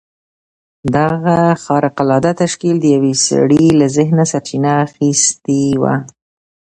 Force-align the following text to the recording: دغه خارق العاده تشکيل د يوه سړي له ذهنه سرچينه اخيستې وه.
دغه 0.95 1.37
خارق 1.65 1.95
العاده 2.03 2.31
تشکيل 2.41 2.75
د 2.81 2.85
يوه 2.95 3.13
سړي 3.27 3.65
له 3.79 3.85
ذهنه 3.97 4.23
سرچينه 4.31 4.71
اخيستې 4.87 5.61
وه. 5.81 5.95